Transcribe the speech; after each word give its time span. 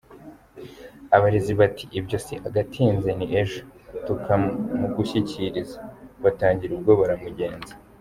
Abarezi 1.15 1.51
bati 1.59 1.85
“Ibyo 1.99 2.17
si 2.25 2.33
agatinze 2.47 3.09
ni 3.17 3.27
ejo 3.41 3.59
tukamugushyikiriza!” 4.05 5.77
Batangira 6.23 6.71
ubwo 6.75 6.91
baramugenza. 7.01 7.73